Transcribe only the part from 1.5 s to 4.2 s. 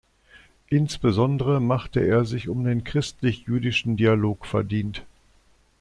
machte er sich um den christlich-jüdischen